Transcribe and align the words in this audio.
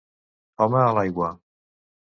Home 0.65 0.79
a 0.85 0.89
l'aigua! 1.01 1.31